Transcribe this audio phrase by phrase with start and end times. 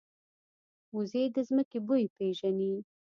[0.95, 2.73] وزې د ځمکې بوی پېژني